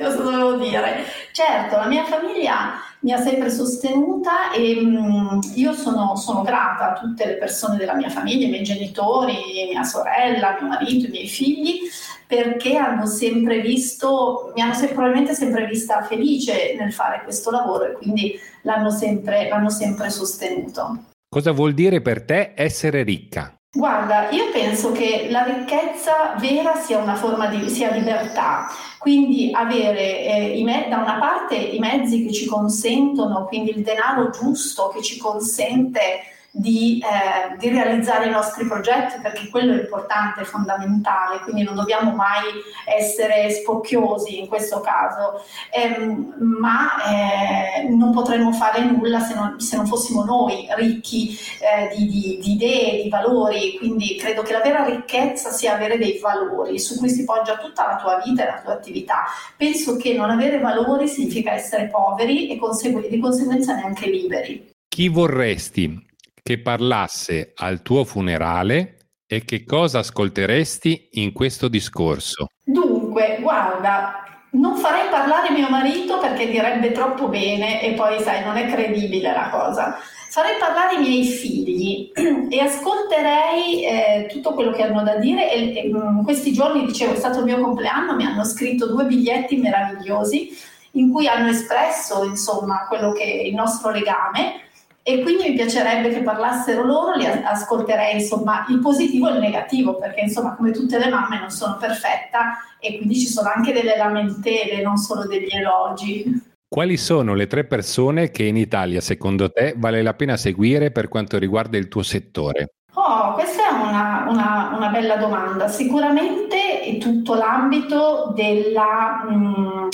cosa 0.00 0.22
dovevo 0.22 0.56
dire? 0.56 1.04
Certo, 1.32 1.76
la 1.76 1.86
mia 1.86 2.04
famiglia 2.04 2.74
mi 3.02 3.12
ha 3.12 3.18
sempre 3.18 3.50
sostenuta 3.50 4.52
e 4.52 4.80
mh, 4.80 4.88
mm, 4.88 5.40
io 5.54 5.72
sono, 5.72 6.16
sono, 6.16 6.42
grata 6.42 6.90
a 6.90 7.00
tutte 7.00 7.24
le 7.26 7.36
persone 7.36 7.76
della 7.76 7.94
mia 7.94 8.10
famiglia, 8.10 8.46
i 8.46 8.50
miei 8.50 8.62
genitori, 8.62 9.68
mia 9.70 9.82
sorella, 9.84 10.58
mio 10.60 10.68
marito, 10.68 11.06
i 11.06 11.10
miei 11.10 11.28
figli, 11.28 11.80
perché 12.26 12.76
hanno 12.76 13.06
sempre 13.06 13.60
visto, 13.60 14.52
mi 14.54 14.60
hanno 14.62 14.74
se, 14.74 14.88
probabilmente 14.88 15.34
sempre 15.34 15.66
vista 15.66 16.02
felice 16.02 16.74
nel 16.78 16.92
fare 16.92 17.22
questo 17.24 17.50
lavoro 17.50 17.84
e 17.84 17.92
quindi 17.92 18.38
l'hanno 18.62 18.90
sempre, 18.90 19.48
l'hanno 19.48 19.70
sempre 19.70 20.10
sostenuto. 20.10 21.04
Cosa 21.28 21.52
vuol 21.52 21.74
dire 21.74 22.02
per 22.02 22.24
te 22.24 22.52
essere 22.54 23.02
ricca? 23.02 23.54
Guarda, 23.72 24.30
io 24.30 24.50
penso 24.50 24.90
che 24.90 25.28
la 25.30 25.44
ricchezza 25.44 26.34
vera 26.40 26.74
sia 26.74 26.98
una 26.98 27.14
forma 27.14 27.46
di 27.46 27.68
sia 27.70 27.92
libertà, 27.92 28.66
quindi 28.98 29.50
avere 29.52 30.24
eh, 30.24 30.62
me- 30.64 30.88
da 30.88 30.96
una 30.96 31.20
parte 31.20 31.54
i 31.54 31.78
mezzi 31.78 32.24
che 32.26 32.32
ci 32.32 32.46
consentono, 32.46 33.44
quindi 33.44 33.70
il 33.70 33.84
denaro 33.84 34.30
giusto 34.30 34.88
che 34.88 35.00
ci 35.02 35.18
consente 35.18 36.20
di, 36.50 37.00
eh, 37.00 37.56
di, 37.56 37.68
realizzare 37.68 38.26
i 38.26 38.30
nostri 38.30 38.66
progetti 38.66 39.20
perché 39.20 39.48
quello 39.48 39.72
è 39.72 39.80
importante, 39.80 40.44
fondamentale, 40.44 41.40
quindi 41.40 41.62
non 41.62 41.74
dobbiamo 41.74 42.12
mai 42.12 42.42
essere 42.86 43.50
spocchiosi 43.50 44.40
in 44.40 44.48
questo 44.48 44.80
caso, 44.80 45.42
eh, 45.70 45.96
ma 46.38 46.88
eh, 47.04 47.88
non 47.88 48.12
potremmo 48.12 48.52
fare 48.52 48.84
nulla 48.84 49.20
se 49.20 49.34
non, 49.34 49.60
se 49.60 49.76
non 49.76 49.86
fossimo 49.86 50.24
noi 50.24 50.66
ricchi 50.76 51.38
eh, 51.60 51.94
di, 51.96 52.06
di, 52.06 52.38
di, 52.42 52.52
idee, 52.52 53.02
di 53.02 53.08
valori, 53.08 53.76
quindi 53.78 54.16
credo 54.16 54.42
che 54.42 54.52
la 54.52 54.60
vera 54.60 54.84
ricchezza 54.84 55.50
sia 55.50 55.74
avere 55.74 55.98
dei 55.98 56.18
valori 56.18 56.78
su 56.78 56.98
cui 56.98 57.08
si 57.08 57.24
poggia 57.24 57.56
tutta 57.56 57.86
la 57.86 57.96
tua 57.96 58.20
vita 58.24 58.42
e 58.42 58.46
la 58.46 58.60
tua 58.60 58.72
attività. 58.72 59.24
Penso 59.56 59.96
che 59.96 60.14
non 60.14 60.30
avere 60.30 60.58
valori 60.58 61.06
significa 61.06 61.52
essere 61.52 61.86
poveri 61.86 62.48
e 62.50 62.58
consegu- 62.58 63.08
di 63.08 63.18
conseguenza 63.20 63.74
neanche 63.74 64.08
liberi. 64.08 64.68
Chi 64.88 65.08
vorresti 65.08 66.08
che 66.50 66.58
parlasse 66.58 67.52
al 67.54 67.80
tuo 67.80 68.02
funerale 68.04 68.96
e 69.28 69.44
che 69.44 69.62
cosa 69.62 70.00
ascolteresti 70.00 71.10
in 71.12 71.32
questo 71.32 71.68
discorso? 71.68 72.48
Dunque, 72.64 73.38
guarda, 73.40 74.24
non 74.52 74.76
farei 74.76 75.08
parlare 75.10 75.52
mio 75.52 75.68
marito 75.68 76.18
perché 76.18 76.50
direbbe 76.50 76.90
troppo 76.90 77.28
bene 77.28 77.80
e 77.80 77.92
poi 77.92 78.20
sai, 78.20 78.42
non 78.42 78.56
è 78.56 78.66
credibile 78.66 79.32
la 79.32 79.48
cosa. 79.48 79.96
Farei 80.28 80.58
parlare 80.58 80.96
i 80.96 80.98
miei 80.98 81.24
figli 81.24 82.10
e 82.50 82.58
ascolterei 82.58 83.84
eh, 83.84 84.26
tutto 84.28 84.52
quello 84.52 84.72
che 84.72 84.82
hanno 84.82 85.04
da 85.04 85.18
dire. 85.18 85.52
E, 85.52 85.72
e, 85.76 85.86
in 85.86 86.22
questi 86.24 86.52
giorni, 86.52 86.84
dicevo, 86.84 87.12
è 87.12 87.16
stato 87.16 87.38
il 87.38 87.44
mio 87.44 87.60
compleanno, 87.60 88.16
mi 88.16 88.24
hanno 88.24 88.44
scritto 88.44 88.88
due 88.88 89.04
biglietti 89.04 89.56
meravigliosi 89.56 90.50
in 90.94 91.12
cui 91.12 91.28
hanno 91.28 91.50
espresso 91.50 92.24
insomma 92.24 92.86
quello 92.88 93.12
che 93.12 93.22
è 93.22 93.42
il 93.44 93.54
nostro 93.54 93.90
legame 93.90 94.69
e 95.02 95.22
quindi 95.22 95.48
mi 95.48 95.54
piacerebbe 95.54 96.10
che 96.10 96.22
parlassero 96.22 96.84
loro, 96.84 97.16
li 97.16 97.26
ascolterei 97.26 98.20
insomma 98.20 98.66
il 98.68 98.80
positivo 98.80 99.28
e 99.28 99.32
il 99.32 99.38
negativo, 99.38 99.96
perché 99.96 100.20
insomma 100.20 100.54
come 100.54 100.72
tutte 100.72 100.98
le 100.98 101.08
mamme 101.08 101.40
non 101.40 101.50
sono 101.50 101.76
perfetta 101.78 102.58
e 102.78 102.96
quindi 102.98 103.18
ci 103.18 103.26
sono 103.26 103.50
anche 103.54 103.72
delle 103.72 103.96
lamentele, 103.96 104.82
non 104.82 104.96
solo 104.96 105.26
degli 105.26 105.48
elogi. 105.50 106.48
Quali 106.68 106.96
sono 106.96 107.34
le 107.34 107.46
tre 107.46 107.64
persone 107.64 108.30
che 108.30 108.44
in 108.44 108.56
Italia 108.56 109.00
secondo 109.00 109.50
te 109.50 109.74
vale 109.76 110.02
la 110.02 110.14
pena 110.14 110.36
seguire 110.36 110.92
per 110.92 111.08
quanto 111.08 111.38
riguarda 111.38 111.76
il 111.76 111.88
tuo 111.88 112.02
settore? 112.02 112.74
Oh, 112.94 113.32
questa 113.32 113.70
è 113.70 113.72
una, 113.72 114.26
una, 114.28 114.72
una 114.76 114.88
bella 114.88 115.16
domanda. 115.16 115.68
Sicuramente 115.68 116.82
è 116.82 116.98
tutto 116.98 117.34
l'ambito 117.34 118.32
della... 118.34 119.24
Mh, 119.28 119.34
mm, 119.34 119.88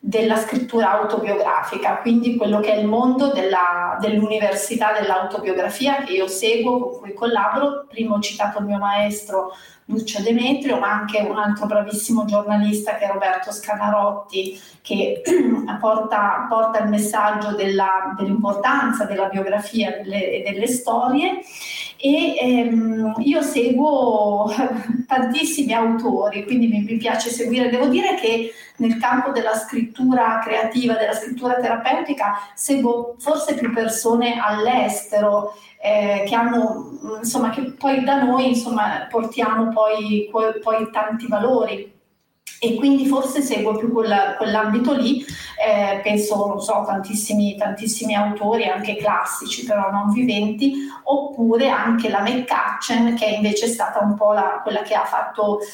della 0.00 0.36
scrittura 0.36 1.00
autobiografica, 1.00 1.96
quindi 1.96 2.36
quello 2.36 2.60
che 2.60 2.72
è 2.72 2.78
il 2.78 2.86
mondo 2.86 3.32
della, 3.32 3.98
dell'università 4.00 4.92
dell'autobiografia 4.92 6.04
che 6.04 6.12
io 6.12 6.28
seguo, 6.28 6.78
con 6.78 7.00
cui 7.00 7.14
collaboro. 7.14 7.86
Prima 7.88 8.14
ho 8.14 8.20
citato 8.20 8.60
il 8.60 8.66
mio 8.66 8.78
maestro 8.78 9.52
Lucio 9.86 10.22
Demetrio, 10.22 10.78
ma 10.78 10.90
anche 10.90 11.18
un 11.20 11.36
altro 11.36 11.66
bravissimo 11.66 12.24
giornalista 12.26 12.94
che 12.94 13.06
è 13.06 13.12
Roberto 13.12 13.50
Scanarotti, 13.50 14.60
che 14.82 15.22
porta, 15.80 16.46
porta 16.48 16.78
il 16.80 16.90
messaggio 16.90 17.54
della, 17.54 18.14
dell'importanza 18.16 19.04
della 19.04 19.26
biografia 19.26 19.96
e 19.96 20.02
delle, 20.02 20.42
delle 20.44 20.66
storie 20.68 21.40
e 22.00 22.36
ehm, 22.38 23.14
io 23.18 23.42
seguo 23.42 24.48
tantissimi 25.06 25.72
autori, 25.72 26.44
quindi 26.44 26.68
mi, 26.68 26.82
mi, 26.82 26.96
piace 26.96 27.30
seguire. 27.30 27.70
Devo 27.70 27.88
dire 27.88 28.14
che 28.14 28.52
nel 28.76 28.98
campo 28.98 29.32
della 29.32 29.54
scrittura 29.54 30.38
creativa, 30.42 30.94
della 30.94 31.12
scrittura 31.12 31.54
terapeutica, 31.54 32.38
seguo 32.54 33.16
forse 33.18 33.54
più 33.54 33.72
persone 33.72 34.38
all'estero 34.40 35.54
eh, 35.82 36.22
che 36.24 36.34
hanno, 36.36 37.18
insomma, 37.18 37.50
che 37.50 37.72
poi 37.72 38.04
da 38.04 38.22
noi, 38.22 38.48
insomma, 38.48 39.08
portiamo 39.10 39.70
poi, 39.70 40.28
poi, 40.30 40.90
tanti 40.92 41.26
valori 41.26 41.97
e 42.60 42.74
quindi 42.74 43.06
forse 43.06 43.40
seguo 43.40 43.76
più 43.76 43.92
quella, 43.92 44.34
quell'ambito 44.36 44.92
lì, 44.92 45.24
eh, 45.24 46.00
penso, 46.02 46.46
non 46.46 46.60
so, 46.60 46.84
tantissimi, 46.86 47.56
tantissimi 47.56 48.14
autori, 48.14 48.64
anche 48.64 48.96
classici, 48.96 49.64
però 49.64 49.90
non 49.90 50.12
viventi, 50.12 50.74
oppure 51.04 51.68
anche 51.68 52.08
la 52.08 52.22
McCutcheon, 52.22 53.14
che 53.14 53.26
invece 53.26 53.66
è 53.66 53.68
stata 53.68 54.00
un 54.00 54.14
po' 54.14 54.32
la, 54.32 54.60
quella 54.62 54.82
che 54.82 54.94
ha 54.94 55.04
fatto, 55.04 55.60
eh, 55.60 55.66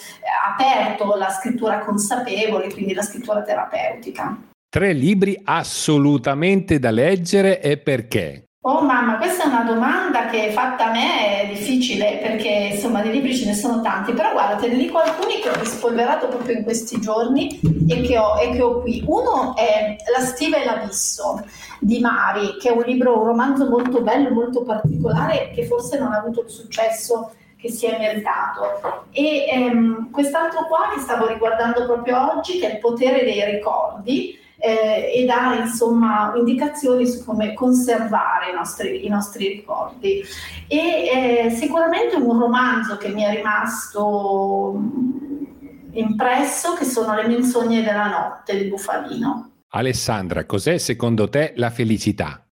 aperto 0.48 1.14
la 1.16 1.30
scrittura 1.30 1.78
consapevole, 1.78 2.72
quindi 2.72 2.94
la 2.94 3.02
scrittura 3.02 3.42
terapeutica. 3.42 4.36
Tre 4.68 4.92
libri 4.92 5.40
assolutamente 5.44 6.78
da 6.78 6.90
leggere 6.90 7.60
e 7.60 7.78
perché? 7.78 8.44
Oh 8.66 8.80
mamma, 8.80 9.18
questa 9.18 9.44
è 9.44 9.46
una 9.46 9.62
domanda 9.62 10.24
che 10.24 10.50
fatta 10.50 10.86
a 10.86 10.90
me 10.90 11.42
è 11.42 11.48
difficile 11.48 12.18
perché 12.22 12.48
insomma 12.72 13.02
di 13.02 13.10
libri 13.10 13.36
ce 13.36 13.44
ne 13.44 13.52
sono 13.52 13.82
tanti, 13.82 14.14
però 14.14 14.32
guarda, 14.32 14.56
te 14.56 14.68
ne 14.68 14.76
dico 14.76 14.96
alcuni 14.96 15.34
che 15.34 15.50
ho 15.50 15.58
rispolverato 15.58 16.28
proprio 16.28 16.56
in 16.56 16.62
questi 16.62 16.98
giorni 16.98 17.60
e 17.86 18.00
che 18.00 18.16
ho, 18.16 18.38
e 18.38 18.52
che 18.52 18.62
ho 18.62 18.80
qui. 18.80 19.04
Uno 19.06 19.54
è 19.54 19.96
La 20.10 20.24
stiva 20.24 20.56
e 20.56 20.64
l'abisso 20.64 21.44
di 21.78 22.00
Mari, 22.00 22.56
che 22.58 22.70
è 22.70 22.72
un 22.72 22.84
libro, 22.86 23.18
un 23.18 23.26
romanzo 23.26 23.68
molto 23.68 24.00
bello, 24.00 24.30
molto 24.30 24.62
particolare, 24.62 25.50
che 25.54 25.66
forse 25.66 25.98
non 25.98 26.14
ha 26.14 26.20
avuto 26.20 26.44
il 26.44 26.48
successo 26.48 27.32
che 27.60 27.70
si 27.70 27.84
è 27.84 27.98
meritato. 27.98 29.04
E 29.12 29.44
ehm, 29.46 30.10
quest'altro 30.10 30.64
qua 30.68 30.90
che 30.94 31.00
stavo 31.00 31.26
riguardando 31.26 31.84
proprio 31.84 32.32
oggi, 32.34 32.58
che 32.60 32.70
è 32.70 32.72
Il 32.76 32.78
potere 32.78 33.24
dei 33.24 33.44
ricordi, 33.44 34.40
eh, 34.64 35.12
e 35.14 35.24
dare 35.26 35.58
insomma 35.58 36.32
indicazioni 36.36 37.06
su 37.06 37.22
come 37.22 37.52
conservare 37.52 38.50
i 38.50 38.54
nostri, 38.54 39.04
i 39.04 39.08
nostri 39.10 39.48
ricordi. 39.48 40.24
E 40.66 41.46
eh, 41.46 41.50
sicuramente 41.50 42.16
un 42.16 42.38
romanzo 42.38 42.96
che 42.96 43.08
mi 43.08 43.22
è 43.22 43.34
rimasto 43.36 44.74
mm, 44.74 45.44
impresso 45.92 46.72
che 46.72 46.84
sono 46.86 47.14
Le 47.14 47.28
menzogne 47.28 47.82
della 47.82 48.08
notte 48.08 48.56
di 48.56 48.68
Bufalino. 48.68 49.50
Alessandra, 49.68 50.46
cos'è 50.46 50.78
secondo 50.78 51.28
te 51.28 51.52
la 51.56 51.68
felicità? 51.68 52.42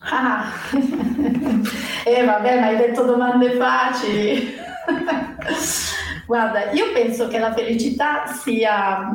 Ah, 0.00 0.46
eh 2.04 2.24
vabbè, 2.24 2.60
ma 2.60 2.66
hai 2.66 2.76
detto 2.76 3.04
domande 3.04 3.52
facili. 3.52 4.54
Guarda, 6.26 6.72
io 6.72 6.90
penso 6.92 7.28
che 7.28 7.38
la 7.38 7.52
felicità 7.52 8.26
sia 8.26 9.14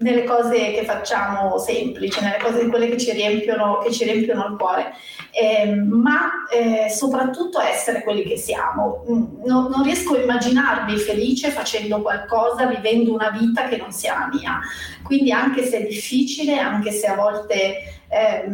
nelle 0.00 0.24
cose 0.24 0.72
che 0.72 0.84
facciamo 0.84 1.58
semplici, 1.58 2.20
nelle 2.22 2.38
cose 2.42 2.66
quelle 2.68 2.88
che 2.88 2.96
ci 2.96 3.12
riempiono, 3.12 3.78
che 3.78 3.92
ci 3.92 4.04
riempiono 4.04 4.46
il 4.46 4.56
cuore, 4.56 4.92
eh, 5.30 5.74
ma 5.74 6.46
eh, 6.50 6.88
soprattutto 6.90 7.60
essere 7.60 8.02
quelli 8.02 8.22
che 8.22 8.38
siamo. 8.38 9.04
Mm, 9.10 9.44
non, 9.44 9.68
non, 9.70 9.82
riesco 9.82 10.14
a 10.14 10.20
immaginarmi 10.20 10.96
felice 10.96 11.50
facendo 11.50 12.00
qualcosa, 12.00 12.66
vivendo 12.66 13.12
una 13.12 13.30
vita 13.30 13.68
che 13.68 13.76
non 13.76 13.92
sia 13.92 14.18
la 14.18 14.28
mia. 14.32 14.60
Quindi 15.02 15.32
anche 15.32 15.64
se 15.64 15.78
è 15.78 15.86
difficile, 15.86 16.58
anche 16.58 16.92
se 16.92 17.06
a 17.06 17.14
volte 17.14 18.00
eh, 18.08 18.50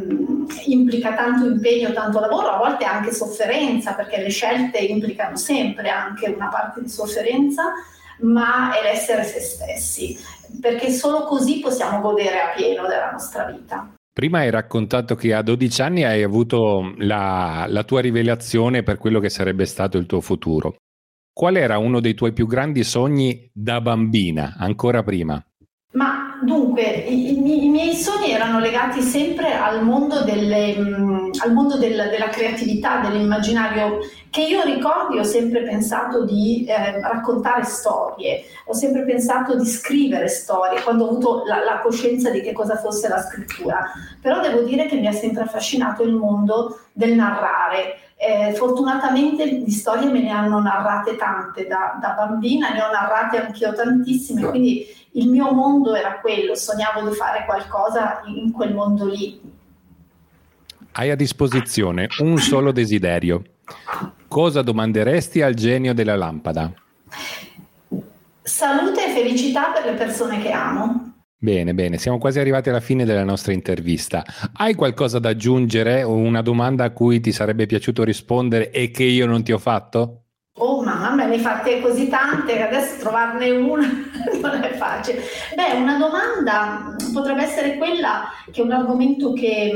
implica 0.65 1.15
tanto 1.15 1.47
impegno, 1.47 1.93
tanto 1.93 2.19
lavoro, 2.19 2.49
a 2.49 2.59
volte 2.59 2.85
anche 2.85 3.13
sofferenza, 3.13 3.93
perché 3.93 4.21
le 4.21 4.31
scelte 4.31 4.79
implicano 4.79 5.37
sempre 5.37 5.91
anche 5.91 6.29
una 6.29 6.49
parte 6.49 6.83
di 6.83 6.89
sofferenza, 6.89 7.73
ma 8.19 8.75
è 8.77 8.83
l'essere 8.83 9.25
se 9.25 9.41
stessi 9.41 10.19
perché 10.61 10.91
solo 10.91 11.25
così 11.25 11.61
possiamo 11.61 12.01
godere 12.01 12.41
a 12.41 12.55
pieno 12.55 12.87
della 12.87 13.11
nostra 13.11 13.45
vita. 13.45 13.93
Prima 14.13 14.39
hai 14.39 14.51
raccontato 14.51 15.15
che 15.15 15.35
a 15.35 15.43
12 15.43 15.83
anni 15.83 16.05
hai 16.05 16.23
avuto 16.23 16.95
la, 16.99 17.67
la, 17.69 17.85
tua 17.85 18.01
rivelazione 18.01 18.83
per 18.83 18.97
quello 18.97 19.21
che 19.21 19.29
sarebbe 19.29 19.67
stato 19.67 19.99
il 19.99 20.07
tuo 20.07 20.23
futuro. 20.23 20.77
Qual 21.31 21.57
era 21.57 21.77
uno 21.77 22.01
dei 22.01 22.15
tuoi 22.15 22.33
più 22.33 22.47
grandi 22.47 22.83
sogni 22.83 23.51
da 23.53 23.83
bambina, 23.83 24.55
ancora 24.57 25.03
prima? 25.03 25.39
Dunque, 26.43 26.83
i, 26.83 27.65
i, 27.65 27.69
miei 27.69 27.95
sogni 27.95 28.31
erano 28.31 28.59
legati 28.59 29.01
sempre 29.01 29.55
al 29.55 29.83
mondo, 29.83 30.23
delle, 30.23 30.77
mm, 30.77 31.31
al 31.43 31.53
mondo 31.53 31.77
del, 31.77 32.09
della 32.11 32.29
creatività, 32.29 33.01
dell'immaginario, 33.01 34.01
che 34.31 34.43
io 34.43 34.63
ricordi 34.63 35.19
ho 35.19 35.25
sempre 35.25 35.63
pensato 35.63 36.25
di 36.25 36.65
eh, 36.67 37.01
raccontare 37.01 37.65
storie, 37.65 38.43
ho 38.67 38.75
sempre 38.75 39.05
pensato 39.05 39.57
di 39.57 39.65
scrivere 39.65 40.29
storie, 40.29 40.83
quando 40.83 41.05
ho 41.05 41.09
avuto 41.11 41.43
la, 41.47 41.65
la 41.65 41.81
coscienza 41.81 42.31
di 42.31 42.43
che 42.43 42.53
cosa 42.53 42.77
fosse 42.77 43.09
la 43.09 43.21
scrittura. 43.23 43.85
Però 44.21 44.41
devo 44.41 44.63
dire 44.63 44.87
che 44.87 44.97
mi 44.97 45.07
ha 45.07 45.13
sempre 45.13 45.45
affascinato 45.45 46.03
il 46.03 46.13
mondo 46.13 46.81
del 46.93 47.15
narrare. 47.15 48.01
Eh, 48.19 48.55
fortunatamente 48.55 49.63
di 49.63 49.71
storie 49.71 50.11
me 50.11 50.23
ne 50.23 50.31
hanno 50.31 50.59
narrate 50.59 51.17
tante 51.17 51.67
da, 51.67 51.99
da 52.01 52.11
bambina, 52.11 52.71
ne 52.71 52.83
ho 52.83 52.91
narrate 52.91 53.45
anch'io 53.45 53.75
tantissime, 53.75 54.49
quindi 54.49 54.87
il 55.17 55.29
mio 55.29 55.53
mondo 55.53 55.95
era 55.95 56.21
quello, 56.21 56.55
sognavo 56.55 57.09
di 57.09 57.15
fare 57.15 57.45
qualcosa 57.45 58.23
in 58.27 58.53
quel 58.53 58.75
mondo 58.75 59.07
lì. 59.07 59.41
Hai 60.93 61.11
a 61.11 61.17
disposizione 61.17 62.09
un 62.19 62.39
solo 62.39 62.73
desiderio. 62.73 63.43
Cosa 64.29 64.63
domanderesti 64.63 65.43
al 65.43 65.55
genio 65.55 65.95
della 65.95 66.17
lampada? 66.17 66.73
Salute 68.43 69.07
e 69.07 69.11
felicità 69.11 69.73
per 69.73 69.87
le 69.87 69.97
persone 69.97 70.41
che 70.41 70.51
amo. 70.51 71.15
Bene, 71.39 71.75
bene, 71.75 71.99
siamo 71.99 72.19
quasi 72.19 72.39
arrivati 72.39 72.69
alla 72.69 72.81
fine 72.81 73.05
della 73.05 73.25
nostra 73.25 73.53
intervista. 73.53 74.25
Hai 74.53 74.75
qualcosa 74.75 75.19
da 75.19 75.31
aggiungere 75.31 76.03
o 76.03 76.15
una 76.15 76.43
domanda 76.43 76.85
a 76.85 76.91
cui 76.91 77.21
ti 77.21 77.33
sarebbe 77.33 77.67
piaciuto 77.67 78.05
rispondere 78.05 78.71
e 78.71 78.91
che 78.91 79.05
io 79.05 79.27
non 79.27 79.43
ti 79.43 79.53
ho 79.53 79.59
fatto? 79.59 80.26
Oh 80.59 80.83
mamma, 80.83 81.25
ne 81.25 81.35
hai 81.35 81.39
fatte 81.39 81.83
così 81.83 82.09
tante 82.09 82.55
che 82.55 82.63
adesso 82.63 82.99
trovarne 83.01 83.51
una 83.51 83.87
non 84.41 84.63
è 84.63 84.73
facile. 84.73 85.23
Beh, 85.55 85.77
una 85.77 85.99
domanda 85.99 86.97
potrebbe 87.13 87.43
essere 87.43 87.77
quella 87.77 88.31
che 88.51 88.63
è 88.63 88.65
un 88.65 88.73
argomento 88.73 89.35
che, 89.35 89.71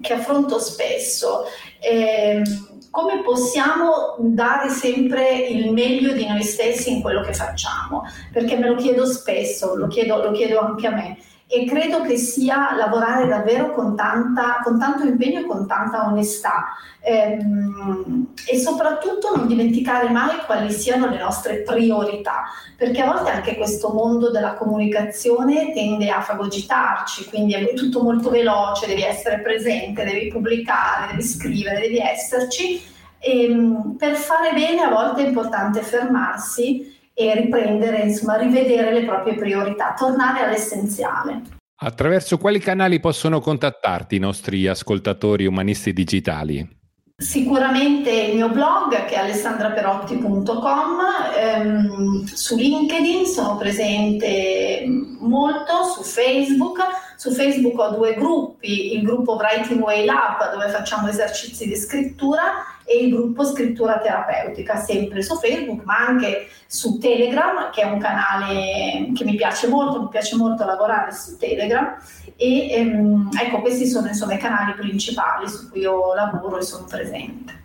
che 0.00 0.12
affronto 0.14 0.58
spesso. 0.58 1.44
Eh, 1.80 2.42
come 2.90 3.20
possiamo 3.22 4.16
dare 4.18 4.70
sempre 4.70 5.36
il 5.36 5.70
meglio 5.70 6.14
di 6.14 6.26
noi 6.26 6.42
stessi 6.42 6.92
in 6.92 7.02
quello 7.02 7.20
che 7.20 7.34
facciamo? 7.34 8.04
Perché 8.32 8.56
me 8.56 8.68
lo 8.68 8.76
chiedo 8.76 9.04
spesso, 9.04 9.74
lo 9.76 9.86
chiedo, 9.86 10.22
lo 10.22 10.30
chiedo 10.30 10.60
anche 10.60 10.86
a 10.86 10.92
me 10.92 11.18
e 11.48 11.64
credo 11.64 12.02
che 12.02 12.16
sia 12.16 12.74
lavorare 12.74 13.28
davvero 13.28 13.72
con, 13.72 13.94
tanta, 13.94 14.60
con 14.64 14.80
tanto 14.80 15.04
impegno 15.04 15.40
e 15.40 15.46
con 15.46 15.64
tanta 15.64 16.06
onestà 16.06 16.74
ehm, 17.00 18.32
e 18.50 18.58
soprattutto 18.58 19.34
non 19.36 19.46
dimenticare 19.46 20.10
mai 20.10 20.38
quali 20.44 20.72
siano 20.72 21.06
le 21.08 21.18
nostre 21.18 21.62
priorità, 21.62 22.46
perché 22.76 23.00
a 23.00 23.12
volte 23.12 23.30
anche 23.30 23.56
questo 23.56 23.90
mondo 23.90 24.32
della 24.32 24.54
comunicazione 24.54 25.72
tende 25.72 26.10
a 26.10 26.20
fagogitarci, 26.20 27.26
quindi 27.26 27.54
è 27.54 27.74
tutto 27.74 28.02
molto 28.02 28.28
veloce, 28.30 28.88
devi 28.88 29.02
essere 29.02 29.38
presente, 29.38 30.04
devi 30.04 30.26
pubblicare, 30.26 31.10
devi 31.10 31.22
scrivere, 31.22 31.80
devi 31.80 31.98
esserci. 31.98 32.94
E, 33.20 33.44
ehm, 33.44 33.94
per 33.96 34.16
fare 34.16 34.52
bene 34.52 34.82
a 34.82 34.90
volte 34.90 35.22
è 35.22 35.28
importante 35.28 35.80
fermarsi 35.80 36.94
e 37.18 37.34
riprendere, 37.34 38.02
insomma, 38.02 38.36
rivedere 38.36 38.92
le 38.92 39.06
proprie 39.06 39.36
priorità, 39.36 39.94
tornare 39.96 40.44
all'essenziale. 40.44 41.40
Attraverso 41.78 42.36
quali 42.36 42.58
canali 42.58 43.00
possono 43.00 43.40
contattarti 43.40 44.16
i 44.16 44.18
nostri 44.18 44.66
ascoltatori 44.66 45.46
umanisti 45.46 45.94
digitali? 45.94 46.76
Sicuramente 47.18 48.10
il 48.10 48.34
mio 48.36 48.50
blog 48.50 49.06
che 49.06 49.14
è 49.14 49.18
alessandraperotti.com, 49.18 50.98
ehm, 51.38 52.24
su 52.26 52.56
LinkedIn 52.56 53.24
sono 53.24 53.56
presente 53.56 54.84
molto, 55.20 55.84
su 55.94 56.02
Facebook, 56.02 56.78
su 57.16 57.32
Facebook 57.32 57.78
ho 57.78 57.90
due 57.90 58.14
gruppi, 58.14 58.94
il 58.94 59.02
gruppo 59.02 59.36
Writing 59.36 59.80
Way 59.80 60.04
Lab 60.04 60.52
dove 60.52 60.68
facciamo 60.68 61.08
esercizi 61.08 61.66
di 61.66 61.76
scrittura 61.76 62.64
e 62.84 63.04
il 63.04 63.14
gruppo 63.14 63.44
Scrittura 63.44 63.98
Terapeutica, 63.98 64.76
sempre 64.76 65.20
su 65.20 65.34
Facebook, 65.36 65.82
ma 65.84 66.06
anche 66.06 66.48
su 66.68 66.98
Telegram, 66.98 67.70
che 67.72 67.82
è 67.82 67.84
un 67.84 67.98
canale 67.98 69.10
che 69.12 69.24
mi 69.24 69.34
piace 69.34 69.66
molto, 69.66 70.02
mi 70.02 70.08
piace 70.08 70.36
molto 70.36 70.64
lavorare 70.64 71.12
su 71.12 71.36
Telegram. 71.36 71.96
E 72.36 72.70
ehm, 72.70 73.30
ecco, 73.40 73.60
questi 73.60 73.86
sono 73.86 74.06
insomma 74.06 74.34
i 74.34 74.38
canali 74.38 74.74
principali 74.74 75.48
su 75.48 75.68
cui 75.68 75.80
io 75.80 76.14
lavoro 76.14 76.58
e 76.58 76.62
sono 76.62 76.84
presente. 76.84 77.64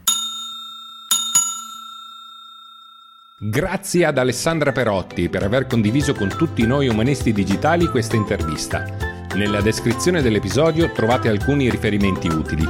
Grazie 3.37 4.05
ad 4.05 4.17
Alessandra 4.17 4.71
Perotti 4.71 5.27
per 5.29 5.43
aver 5.43 5.65
condiviso 5.65 6.13
con 6.13 6.29
tutti 6.29 6.65
noi 6.65 6.87
umanisti 6.87 7.31
digitali 7.31 7.87
questa 7.87 8.15
intervista. 8.15 9.20
Nella 9.33 9.61
descrizione 9.61 10.21
dell'episodio 10.21 10.91
trovate 10.91 11.29
alcuni 11.29 11.69
riferimenti 11.69 12.27
utili. 12.27 12.65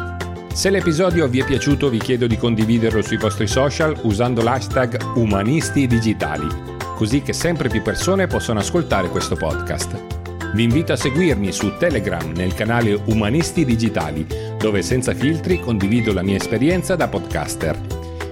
Se 0.53 0.69
l'episodio 0.69 1.27
vi 1.27 1.39
è 1.39 1.43
piaciuto 1.43 1.89
vi 1.89 1.97
chiedo 1.97 2.27
di 2.27 2.37
condividerlo 2.37 3.01
sui 3.01 3.17
vostri 3.17 3.47
social 3.47 3.97
usando 4.03 4.43
l'hashtag 4.43 5.15
Umanisti 5.15 5.87
Digitali, 5.87 6.47
così 6.95 7.23
che 7.23 7.33
sempre 7.33 7.67
più 7.67 7.81
persone 7.81 8.27
possono 8.27 8.59
ascoltare 8.59 9.09
questo 9.09 9.35
podcast. 9.35 10.19
Vi 10.53 10.61
invito 10.61 10.93
a 10.93 10.97
seguirmi 10.97 11.51
su 11.51 11.77
Telegram 11.77 12.31
nel 12.35 12.53
canale 12.53 13.01
Umanisti 13.05 13.65
Digitali, 13.65 14.27
dove 14.59 14.83
senza 14.83 15.15
filtri 15.15 15.59
condivido 15.59 16.13
la 16.13 16.21
mia 16.21 16.35
esperienza 16.35 16.95
da 16.95 17.07
podcaster. 17.07 17.75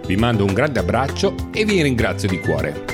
Vi 0.05 0.15
mando 0.17 0.45
un 0.45 0.53
grande 0.53 0.79
abbraccio 0.79 1.33
e 1.51 1.65
vi 1.65 1.81
ringrazio 1.81 2.29
di 2.29 2.39
cuore. 2.39 2.88